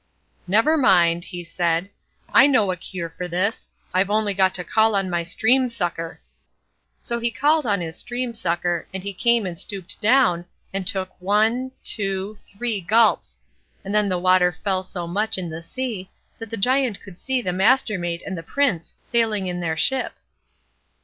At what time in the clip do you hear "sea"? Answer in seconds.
15.61-16.09